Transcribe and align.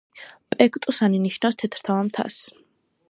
პექტუსანი 0.53 1.19
ნიშნავს 1.27 1.59
„თეთრთავა 1.63 2.09
მთას“. 2.09 2.41